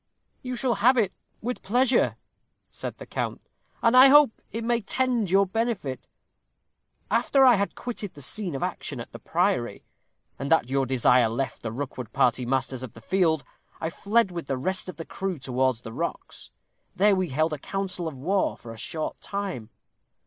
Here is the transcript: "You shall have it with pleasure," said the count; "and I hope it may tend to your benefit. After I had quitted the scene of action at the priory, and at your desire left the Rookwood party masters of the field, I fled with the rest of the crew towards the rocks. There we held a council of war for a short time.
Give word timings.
"You 0.41 0.55
shall 0.55 0.73
have 0.81 0.97
it 0.97 1.13
with 1.43 1.61
pleasure," 1.61 2.17
said 2.71 2.97
the 2.97 3.05
count; 3.05 3.39
"and 3.83 3.95
I 3.95 4.07
hope 4.07 4.31
it 4.51 4.63
may 4.63 4.81
tend 4.81 5.27
to 5.27 5.31
your 5.31 5.45
benefit. 5.45 6.07
After 7.11 7.45
I 7.45 7.53
had 7.53 7.75
quitted 7.75 8.15
the 8.15 8.21
scene 8.23 8.55
of 8.55 8.63
action 8.63 8.99
at 8.99 9.11
the 9.11 9.19
priory, 9.19 9.85
and 10.39 10.51
at 10.51 10.71
your 10.71 10.87
desire 10.87 11.29
left 11.29 11.61
the 11.61 11.71
Rookwood 11.71 12.11
party 12.13 12.47
masters 12.47 12.81
of 12.81 12.93
the 12.93 12.99
field, 13.01 13.43
I 13.79 13.91
fled 13.91 14.31
with 14.31 14.47
the 14.47 14.57
rest 14.57 14.89
of 14.89 14.97
the 14.97 15.05
crew 15.05 15.37
towards 15.37 15.81
the 15.81 15.93
rocks. 15.93 16.49
There 16.95 17.15
we 17.15 17.29
held 17.29 17.53
a 17.53 17.59
council 17.59 18.07
of 18.07 18.17
war 18.17 18.57
for 18.57 18.73
a 18.73 18.77
short 18.77 19.21
time. 19.21 19.69